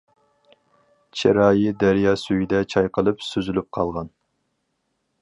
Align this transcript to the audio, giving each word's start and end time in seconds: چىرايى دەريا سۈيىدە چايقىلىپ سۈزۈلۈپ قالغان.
چىرايى 1.19 1.75
دەريا 1.85 2.15
سۈيىدە 2.23 2.65
چايقىلىپ 2.75 3.25
سۈزۈلۈپ 3.31 3.73
قالغان. 3.79 4.15